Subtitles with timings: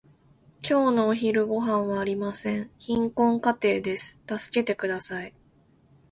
[0.67, 2.71] 今日のお昼ごはんはありません。
[2.79, 4.19] 貧困家庭です。
[4.25, 5.31] 助けてください。